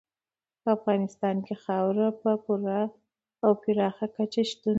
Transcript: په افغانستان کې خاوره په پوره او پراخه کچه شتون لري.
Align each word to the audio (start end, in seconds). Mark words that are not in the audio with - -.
په 0.61 0.69
افغانستان 0.77 1.35
کې 1.45 1.55
خاوره 1.63 2.07
په 2.21 2.31
پوره 2.43 2.81
او 3.45 3.51
پراخه 3.61 4.05
کچه 4.15 4.41
شتون 4.49 4.61
لري. 4.63 4.69